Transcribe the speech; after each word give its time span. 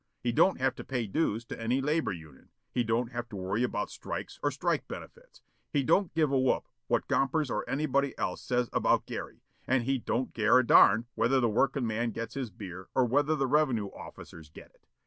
He 0.23 0.31
don't 0.31 0.59
have 0.59 0.73
to 0.77 0.83
pay 0.83 1.05
dues 1.05 1.45
to 1.45 1.61
any 1.61 1.79
labor 1.79 2.11
union, 2.11 2.49
he 2.71 2.83
don't 2.83 3.11
have 3.11 3.29
to 3.29 3.35
worry 3.35 3.61
about 3.61 3.91
strikes 3.91 4.39
or 4.41 4.49
strike 4.49 4.87
benefits, 4.87 5.43
he 5.71 5.83
don't 5.83 6.11
give 6.15 6.31
a 6.31 6.39
whoop 6.39 6.67
what 6.87 7.07
Gompers 7.07 7.51
or 7.51 7.63
anybody 7.69 8.17
else 8.17 8.41
says 8.41 8.67
about 8.73 9.05
Gary, 9.05 9.41
and 9.67 9.83
he 9.83 9.99
don't 9.99 10.33
care 10.33 10.57
a 10.57 10.65
darn 10.65 11.05
whether 11.13 11.39
the 11.39 11.49
working 11.49 11.85
man 11.85 12.09
gets 12.09 12.33
his 12.33 12.49
beer 12.49 12.89
or 12.95 13.05
whether 13.05 13.35
the 13.35 13.45
revenue 13.45 13.89
officers 13.89 14.49
get 14.49 14.71
it. 14.71 14.87